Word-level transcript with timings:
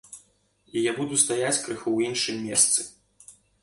І 0.77 0.83
я 0.89 0.93
буду 1.01 1.21
стаяць 1.25 1.53
крыху 1.65 1.87
ў 1.97 2.11
іншым 2.11 2.37
месцы. 2.51 2.81